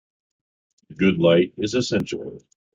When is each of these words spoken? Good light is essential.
Good 0.97 1.19
light 1.19 1.53
is 1.59 1.75
essential. 1.75 2.39